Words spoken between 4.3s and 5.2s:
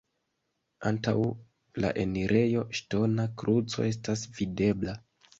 videbla.